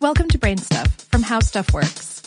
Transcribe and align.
Welcome 0.00 0.28
to 0.28 0.38
Brain 0.38 0.58
Stuff 0.58 0.94
from 1.10 1.24
How 1.24 1.40
Stuff 1.40 1.74
Works. 1.74 2.22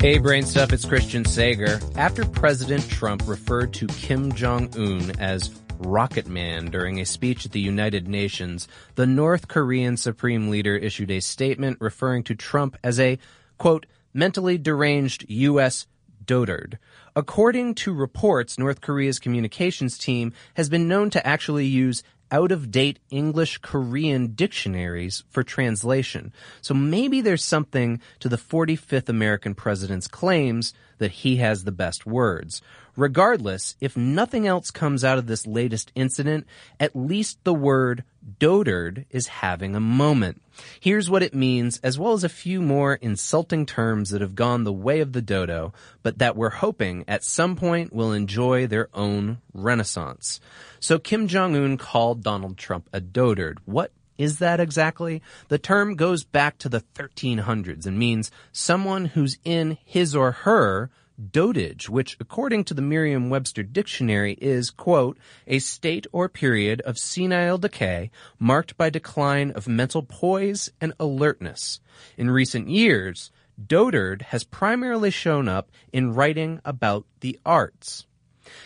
Hey, 0.00 0.18
Brain 0.18 0.44
Stuff, 0.44 0.72
it's 0.72 0.84
Christian 0.84 1.24
Sager. 1.24 1.78
After 1.94 2.24
President 2.24 2.90
Trump 2.90 3.22
referred 3.24 3.72
to 3.74 3.86
Kim 3.86 4.32
Jong 4.32 4.68
Un 4.76 5.12
as 5.20 5.52
Rocket 5.78 6.26
Man 6.26 6.72
during 6.72 6.98
a 6.98 7.06
speech 7.06 7.46
at 7.46 7.52
the 7.52 7.60
United 7.60 8.08
Nations, 8.08 8.66
the 8.96 9.06
North 9.06 9.46
Korean 9.46 9.96
Supreme 9.96 10.50
Leader 10.50 10.76
issued 10.76 11.12
a 11.12 11.20
statement 11.20 11.76
referring 11.80 12.24
to 12.24 12.34
Trump 12.34 12.76
as 12.82 12.98
a, 12.98 13.16
quote, 13.58 13.86
mentally 14.12 14.58
deranged 14.58 15.24
U.S. 15.28 15.86
dotard. 16.24 16.78
According 17.14 17.76
to 17.76 17.94
reports, 17.94 18.58
North 18.58 18.80
Korea's 18.80 19.20
communications 19.20 19.98
team 19.98 20.32
has 20.54 20.68
been 20.68 20.88
known 20.88 21.10
to 21.10 21.24
actually 21.24 21.66
use 21.66 22.02
out 22.30 22.52
of 22.52 22.70
date 22.70 22.98
English 23.10 23.58
Korean 23.58 24.34
dictionaries 24.34 25.24
for 25.30 25.42
translation. 25.42 26.32
So 26.60 26.74
maybe 26.74 27.20
there's 27.20 27.44
something 27.44 28.00
to 28.20 28.28
the 28.28 28.36
45th 28.36 29.08
American 29.08 29.54
president's 29.54 30.08
claims 30.08 30.72
that 30.98 31.10
he 31.10 31.36
has 31.36 31.64
the 31.64 31.72
best 31.72 32.06
words. 32.06 32.60
Regardless, 32.96 33.76
if 33.80 33.96
nothing 33.96 34.46
else 34.48 34.72
comes 34.72 35.04
out 35.04 35.18
of 35.18 35.28
this 35.28 35.46
latest 35.46 35.92
incident, 35.94 36.46
at 36.80 36.96
least 36.96 37.38
the 37.44 37.54
word 37.54 38.02
dotard 38.40 39.04
is 39.10 39.28
having 39.28 39.76
a 39.76 39.80
moment. 39.80 40.42
Here's 40.80 41.08
what 41.08 41.22
it 41.22 41.32
means, 41.32 41.78
as 41.84 41.96
well 41.96 42.14
as 42.14 42.24
a 42.24 42.28
few 42.28 42.60
more 42.60 42.94
insulting 42.94 43.66
terms 43.66 44.10
that 44.10 44.20
have 44.20 44.34
gone 44.34 44.64
the 44.64 44.72
way 44.72 44.98
of 44.98 45.12
the 45.12 45.22
dodo, 45.22 45.72
but 46.02 46.18
that 46.18 46.36
we're 46.36 46.50
hoping 46.50 47.04
at 47.06 47.22
some 47.22 47.54
point 47.54 47.92
will 47.92 48.12
enjoy 48.12 48.66
their 48.66 48.88
own 48.92 49.38
renaissance. 49.54 50.40
So 50.80 50.98
Kim 50.98 51.28
Jong-un 51.28 51.76
called 51.76 52.22
Donald 52.22 52.56
Trump 52.56 52.88
a 52.92 53.00
dotard. 53.00 53.58
What 53.64 53.92
is 54.16 54.38
that 54.40 54.60
exactly? 54.60 55.22
The 55.48 55.58
term 55.58 55.94
goes 55.94 56.24
back 56.24 56.58
to 56.58 56.68
the 56.68 56.82
1300s 56.94 57.86
and 57.86 57.98
means 57.98 58.30
someone 58.52 59.06
who's 59.06 59.38
in 59.44 59.78
his 59.84 60.14
or 60.14 60.32
her 60.32 60.90
dotage, 61.20 61.88
which 61.88 62.16
according 62.20 62.64
to 62.64 62.74
the 62.74 62.82
Merriam-Webster 62.82 63.62
dictionary 63.64 64.34
is, 64.40 64.70
quote, 64.70 65.18
a 65.46 65.58
state 65.58 66.06
or 66.12 66.28
period 66.28 66.80
of 66.82 66.98
senile 66.98 67.58
decay 67.58 68.10
marked 68.38 68.76
by 68.76 68.90
decline 68.90 69.50
of 69.52 69.66
mental 69.66 70.02
poise 70.02 70.70
and 70.80 70.92
alertness. 71.00 71.80
In 72.16 72.30
recent 72.30 72.68
years, 72.68 73.30
dotard 73.60 74.22
has 74.22 74.44
primarily 74.44 75.10
shown 75.10 75.48
up 75.48 75.70
in 75.92 76.14
writing 76.14 76.60
about 76.64 77.04
the 77.20 77.38
arts. 77.44 78.06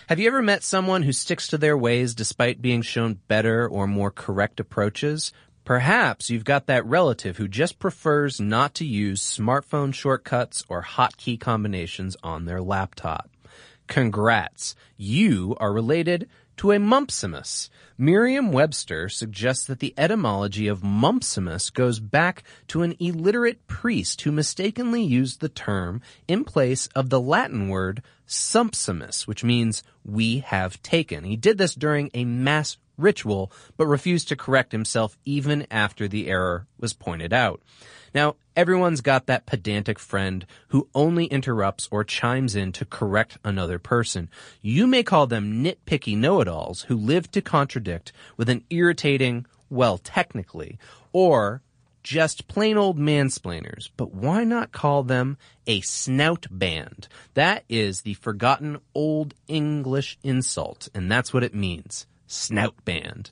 Have 0.09 0.19
you 0.19 0.27
ever 0.29 0.43
met 0.43 0.63
someone 0.63 1.03
who 1.03 1.13
sticks 1.13 1.49
to 1.49 1.59
their 1.59 1.77
ways 1.77 2.15
despite 2.15 2.63
being 2.63 2.83
shown 2.83 3.19
better 3.29 3.69
or 3.69 3.87
more 3.87 4.11
correct 4.11 4.61
approaches? 4.61 5.33
Perhaps 5.65 6.29
you've 6.29 6.45
got 6.45 6.67
that 6.67 6.85
relative 6.87 7.37
who 7.37 7.47
just 7.47 7.79
prefers 7.79 8.41
not 8.41 8.75
to 8.75 8.85
use 8.85 9.23
smartphone 9.23 9.95
shortcuts 9.95 10.65
or 10.69 10.83
hotkey 10.83 11.39
combinations 11.39 12.17
on 12.23 12.45
their 12.45 12.61
laptop. 12.61 13.31
Congrats! 13.87 14.75
You 14.97 15.57
are 15.61 15.73
related 15.73 16.29
to 16.63 16.71
a 16.71 16.77
Mumpsimus. 16.79 17.71
Merriam-Webster 17.99 19.09
suggests 19.09 19.65
that 19.65 19.81
the 19.81 19.93
etymology 19.99 20.69
of 20.69 20.83
Mumpsimus 20.83 21.75
goes 21.75 21.99
back 21.99 22.45
to 22.69 22.83
an 22.83 22.95
illiterate 23.01 23.67
priest 23.67 24.21
who 24.21 24.31
mistakenly 24.31 25.03
used 25.03 25.41
the 25.41 25.49
term 25.49 26.01
in 26.29 26.45
place 26.45 26.87
of 26.95 27.11
the 27.11 27.21
Latin 27.21 27.69
word 27.69 28.01
sumpsimus, 28.29 29.27
which 29.27 29.43
means 29.43 29.83
we 30.05 30.39
have 30.39 30.81
taken. 30.85 31.25
He 31.25 31.35
did 31.35 31.59
this 31.59 31.75
during 31.75 32.13
a 32.15 32.25
mass 32.25 32.77
ritual, 32.97 33.53
but 33.77 33.87
refused 33.87 34.29
to 34.29 34.37
correct 34.37 34.73
himself 34.73 35.17
even 35.25 35.67
after 35.71 36.09
the 36.09 36.29
error 36.29 36.67
was 36.79 36.93
pointed 36.93 37.33
out. 37.33 37.63
Now, 38.15 38.37
everyone's 38.57 39.01
got 39.01 39.27
that 39.27 39.47
pedantic 39.47 39.99
friend 39.99 40.47
who 40.69 40.89
only 40.95 41.27
interrupts 41.27 41.89
or 41.91 42.05
chimes 42.05 42.55
in 42.55 42.73
to 42.73 42.85
correct 42.85 43.39
another 43.45 43.79
person. 43.79 44.29
You 44.61 44.87
may 44.87 45.03
call 45.03 45.27
them 45.27 45.65
nitpicky 45.65 46.17
know-it-alls 46.17 46.83
who 46.83 46.97
live 46.97 47.31
to 47.33 47.41
contradict 47.41 48.13
with 48.37 48.49
an 48.49 48.65
irritating, 48.69 49.47
well, 49.71 49.97
technically, 49.97 50.79
or 51.13 51.63
just 52.03 52.49
plain 52.49 52.77
old 52.77 52.99
mansplainers, 52.99 53.89
but 53.97 54.13
why 54.13 54.45
not 54.45 54.73
call 54.73 55.05
them 55.05 55.39
a 55.67 55.81
snout 55.83 56.47
band? 56.51 57.09
That 57.35 57.65
is 57.69 58.03
the 58.03 58.15
forgotten 58.15 58.81
old 58.95 59.35
English 59.47 60.19
insult, 60.23 60.89
and 60.95 61.11
that's 61.11 61.33
what 61.33 61.45
it 61.45 61.55
means 61.55 62.07
snout 62.33 62.85
band. 62.85 63.31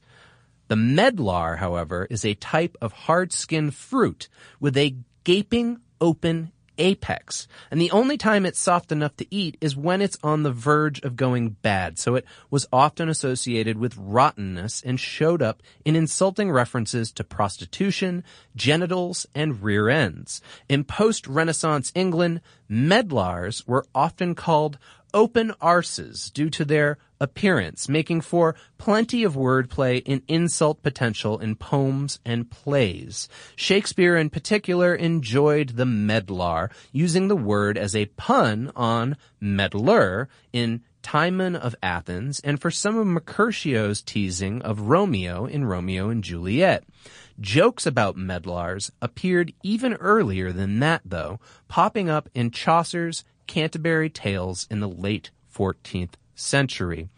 The 0.68 0.76
medlar, 0.76 1.58
however, 1.58 2.06
is 2.10 2.24
a 2.24 2.34
type 2.34 2.76
of 2.80 2.92
hard-skinned 2.92 3.74
fruit 3.74 4.28
with 4.60 4.76
a 4.76 4.94
gaping 5.24 5.80
open 6.00 6.52
apex. 6.78 7.46
And 7.70 7.80
the 7.80 7.90
only 7.90 8.16
time 8.16 8.46
it's 8.46 8.58
soft 8.58 8.90
enough 8.90 9.14
to 9.16 9.34
eat 9.34 9.58
is 9.60 9.76
when 9.76 10.00
it's 10.00 10.18
on 10.22 10.42
the 10.42 10.52
verge 10.52 11.00
of 11.00 11.14
going 11.14 11.50
bad. 11.50 11.98
So 11.98 12.14
it 12.14 12.24
was 12.50 12.66
often 12.72 13.08
associated 13.08 13.76
with 13.76 13.96
rottenness 13.98 14.80
and 14.82 14.98
showed 14.98 15.42
up 15.42 15.62
in 15.84 15.94
insulting 15.94 16.50
references 16.50 17.12
to 17.12 17.24
prostitution, 17.24 18.24
genitals, 18.56 19.26
and 19.34 19.62
rear 19.62 19.88
ends. 19.88 20.40
In 20.68 20.84
post-Renaissance 20.84 21.92
England, 21.94 22.40
medlars 22.68 23.66
were 23.66 23.84
often 23.94 24.34
called 24.34 24.78
open 25.14 25.52
arses 25.60 26.32
due 26.32 26.50
to 26.50 26.64
their 26.64 26.98
appearance, 27.20 27.88
making 27.88 28.22
for 28.22 28.54
plenty 28.78 29.22
of 29.24 29.34
wordplay 29.34 30.02
and 30.06 30.22
insult 30.26 30.82
potential 30.82 31.38
in 31.38 31.54
poems 31.54 32.18
and 32.24 32.50
plays. 32.50 33.28
Shakespeare 33.56 34.16
in 34.16 34.30
particular 34.30 34.94
enjoyed 34.94 35.70
the 35.70 35.84
medlar, 35.84 36.70
using 36.92 37.28
the 37.28 37.36
word 37.36 37.76
as 37.76 37.94
a 37.94 38.06
pun 38.06 38.72
on 38.74 39.16
meddler 39.40 40.28
in 40.52 40.82
Timon 41.02 41.56
of 41.56 41.74
Athens 41.82 42.40
and 42.40 42.60
for 42.60 42.70
some 42.70 42.96
of 42.96 43.06
Mercutio's 43.06 44.02
teasing 44.02 44.62
of 44.62 44.82
Romeo 44.82 45.46
in 45.46 45.64
Romeo 45.64 46.10
and 46.10 46.22
Juliet. 46.22 46.84
Jokes 47.40 47.86
about 47.86 48.16
medlars 48.16 48.92
appeared 49.00 49.54
even 49.62 49.94
earlier 49.94 50.52
than 50.52 50.80
that 50.80 51.00
though, 51.04 51.40
popping 51.68 52.10
up 52.10 52.28
in 52.34 52.50
Chaucer's 52.50 53.24
Canterbury 53.50 54.08
Tales 54.08 54.68
in 54.70 54.78
the 54.78 54.88
late 54.88 55.32
14th 55.52 56.12
century. 56.36 57.08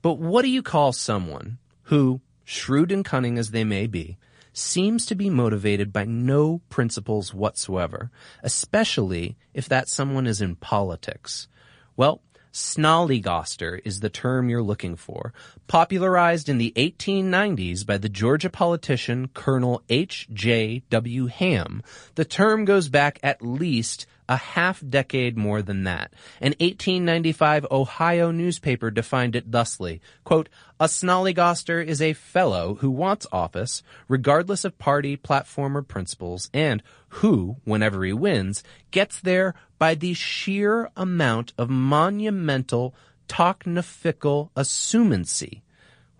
But 0.00 0.16
what 0.16 0.42
do 0.42 0.48
you 0.48 0.62
call 0.62 0.92
someone 0.92 1.58
who, 1.82 2.20
shrewd 2.44 2.92
and 2.92 3.04
cunning 3.04 3.36
as 3.36 3.50
they 3.50 3.64
may 3.64 3.88
be, 3.88 4.16
seems 4.52 5.04
to 5.06 5.16
be 5.16 5.28
motivated 5.28 5.92
by 5.92 6.04
no 6.04 6.60
principles 6.68 7.34
whatsoever, 7.34 8.12
especially 8.44 9.36
if 9.54 9.68
that 9.68 9.88
someone 9.88 10.28
is 10.28 10.40
in 10.40 10.54
politics? 10.54 11.48
Well, 11.96 12.22
Snollygoster 12.52 13.80
is 13.84 13.98
the 13.98 14.08
term 14.08 14.48
you're 14.48 14.62
looking 14.62 14.94
for, 14.94 15.34
popularized 15.66 16.48
in 16.48 16.58
the 16.58 16.72
1890s 16.76 17.84
by 17.84 17.98
the 17.98 18.08
Georgia 18.08 18.50
politician 18.50 19.26
Colonel 19.34 19.82
H. 19.88 20.28
J. 20.32 20.84
W. 20.90 21.26
Ham. 21.26 21.82
The 22.14 22.24
term 22.24 22.64
goes 22.64 22.88
back 22.88 23.18
at 23.24 23.42
least 23.42 24.06
a 24.28 24.36
half 24.36 24.82
decade 24.88 25.36
more 25.36 25.62
than 25.62 25.84
that. 25.84 26.12
An 26.40 26.54
1895 26.58 27.66
Ohio 27.70 28.30
newspaper 28.30 28.90
defined 28.90 29.36
it 29.36 29.50
thusly, 29.50 30.00
quote, 30.24 30.48
a 30.78 30.86
snollygoster 30.86 31.84
is 31.84 32.02
a 32.02 32.12
fellow 32.12 32.74
who 32.76 32.90
wants 32.90 33.26
office, 33.32 33.82
regardless 34.08 34.64
of 34.64 34.78
party, 34.78 35.16
platform, 35.16 35.76
or 35.76 35.82
principles, 35.82 36.50
and 36.52 36.82
who, 37.08 37.56
whenever 37.64 38.04
he 38.04 38.12
wins, 38.12 38.62
gets 38.90 39.20
there 39.20 39.54
by 39.78 39.94
the 39.94 40.14
sheer 40.14 40.90
amount 40.96 41.52
of 41.56 41.70
monumental, 41.70 42.94
tocnifical 43.28 44.50
assumancy. 44.56 45.62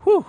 Whew. 0.04 0.26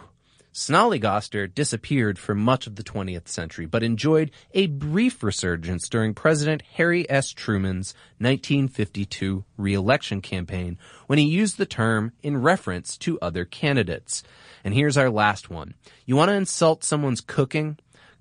Snollygoster 0.57 1.53
disappeared 1.53 2.17
for 2.17 2.33
much 2.33 2.65
of 2.65 2.77
the 2.77 2.83
20th 2.83 3.27
century, 3.27 3.67
but 3.67 3.83
enjoyed 3.83 4.31
a 4.55 4.65
brief 4.65 5.21
resurgence 5.21 5.87
during 5.87 6.15
President 6.15 6.63
Harry 6.73 7.07
S. 7.11 7.29
Truman's 7.29 7.93
1952 8.17 9.45
reelection 9.55 10.19
campaign 10.19 10.79
when 11.05 11.19
he 11.19 11.25
used 11.25 11.59
the 11.59 11.67
term 11.67 12.11
in 12.23 12.41
reference 12.41 12.97
to 12.97 13.19
other 13.19 13.45
candidates. 13.45 14.23
And 14.63 14.73
here's 14.73 14.97
our 14.97 15.11
last 15.11 15.51
one. 15.51 15.75
You 16.07 16.15
want 16.15 16.29
to 16.29 16.35
insult 16.35 16.83
someone's 16.83 17.21
cooking? 17.21 17.77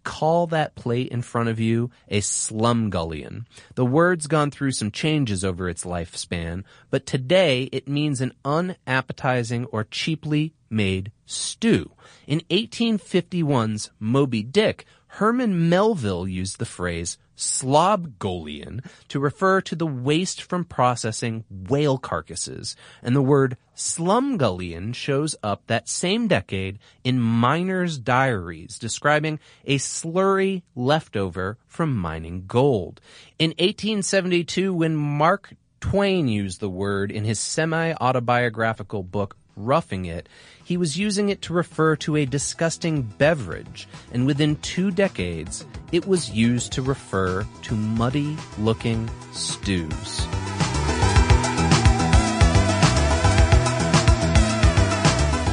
Call 0.06 0.46
that 0.46 0.76
plate 0.76 1.08
in 1.08 1.20
front 1.20 1.48
of 1.48 1.58
you 1.58 1.90
a 2.08 2.20
slumgullion. 2.20 3.44
The 3.74 3.84
word's 3.84 4.28
gone 4.28 4.52
through 4.52 4.70
some 4.70 4.92
changes 4.92 5.44
over 5.44 5.68
its 5.68 5.84
lifespan, 5.84 6.62
but 6.90 7.06
today 7.06 7.64
it 7.72 7.88
means 7.88 8.20
an 8.20 8.32
unappetizing 8.44 9.66
or 9.66 9.82
cheaply 9.82 10.54
made 10.70 11.10
stew. 11.26 11.90
In 12.28 12.40
1851's 12.50 13.90
Moby 13.98 14.44
Dick, 14.44 14.86
Herman 15.08 15.68
Melville 15.68 16.28
used 16.28 16.58
the 16.58 16.64
phrase 16.64 17.18
slobgollion 17.36 18.84
to 19.08 19.20
refer 19.20 19.60
to 19.60 19.76
the 19.76 19.86
waste 19.86 20.42
from 20.42 20.64
processing 20.64 21.44
whale 21.50 21.98
carcasses, 21.98 22.76
and 23.02 23.14
the 23.14 23.22
word 23.22 23.56
slumgullion 23.74 24.94
shows 24.94 25.36
up 25.42 25.66
that 25.66 25.88
same 25.88 26.26
decade 26.28 26.78
in 27.04 27.20
miners' 27.20 27.98
diaries 27.98 28.78
describing 28.78 29.38
a 29.64 29.76
slurry 29.76 30.62
leftover 30.74 31.58
from 31.66 31.96
mining 31.96 32.44
gold. 32.46 33.00
In 33.38 33.50
1872, 33.50 34.72
when 34.72 34.96
Mark 34.96 35.54
Twain 35.80 36.26
used 36.26 36.60
the 36.60 36.70
word 36.70 37.12
in 37.12 37.24
his 37.24 37.38
semi-autobiographical 37.38 39.02
book 39.02 39.36
Roughing 39.56 40.04
It, 40.04 40.28
he 40.62 40.76
was 40.76 40.98
using 40.98 41.30
it 41.30 41.40
to 41.42 41.54
refer 41.54 41.96
to 41.96 42.16
a 42.16 42.26
disgusting 42.26 43.02
beverage, 43.02 43.88
and 44.12 44.26
within 44.26 44.56
two 44.56 44.90
decades, 44.90 45.64
it 45.92 46.06
was 46.06 46.30
used 46.30 46.72
to 46.72 46.82
refer 46.82 47.46
to 47.62 47.74
muddy 47.74 48.36
looking 48.58 49.10
stews. 49.32 50.26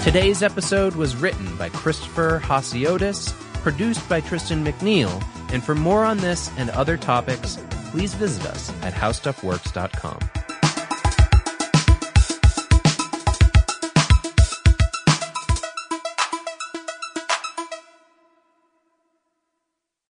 Today's 0.03 0.43
episode 0.43 0.95
was 0.95 1.15
written 1.15 1.55
by 1.55 1.69
Christopher 1.69 2.41
Hassiotis, 2.43 3.31
produced 3.61 4.07
by 4.09 4.19
Tristan 4.19 4.65
McNeil, 4.65 5.23
and 5.53 5.63
for 5.63 5.75
more 5.75 6.03
on 6.03 6.17
this 6.17 6.51
and 6.57 6.69
other 6.71 6.97
topics, 6.97 7.57
please 7.91 8.13
visit 8.13 8.45
us 8.47 8.69
at 8.81 8.93
howstuffworks.com. 8.93 10.19